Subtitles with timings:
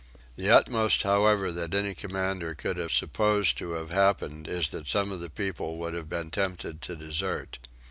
[0.35, 5.11] The utmost however that any commander could have supposed to have happened is that some
[5.11, 7.59] of the people would have been tempted to desert.